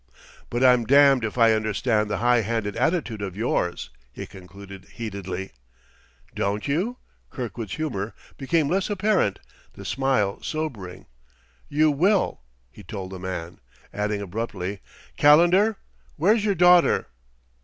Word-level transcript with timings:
"But 0.49 0.63
I'm 0.63 0.85
damned 0.85 1.23
if 1.23 1.37
I 1.37 1.53
understand 1.53 2.09
this 2.09 2.17
high 2.17 2.41
handed 2.41 2.75
attitude 2.75 3.21
of 3.21 3.37
yours!" 3.37 3.91
he 4.11 4.25
concluded 4.25 4.85
heatedly. 4.95 5.51
"Don't 6.33 6.67
you?" 6.67 6.97
Kirkwood's 7.29 7.75
humor 7.75 8.15
became 8.35 8.67
less 8.67 8.89
apparent, 8.89 9.37
the 9.73 9.85
smile 9.85 10.41
sobering. 10.41 11.05
"You 11.69 11.91
will," 11.91 12.41
he 12.71 12.81
told 12.81 13.11
the 13.11 13.19
man, 13.19 13.59
adding 13.93 14.21
abruptly: 14.23 14.79
"Calendar, 15.17 15.77
where's 16.17 16.43
your 16.43 16.55
daughter?" 16.55 17.05